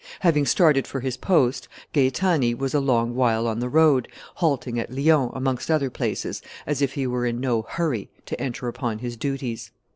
[0.21, 4.89] Having started for his post, Gaetani was a long while on the road, halting at
[4.89, 9.15] Lyons, amongst other places, as if he were in no hurry to enter upon his
[9.15, 9.69] duties.